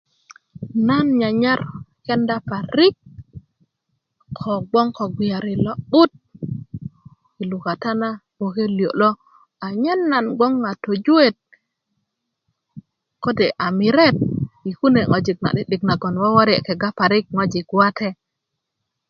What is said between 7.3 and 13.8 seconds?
i lukata na bgoke liyo lo anyen nan bgoŋ tojuet kode a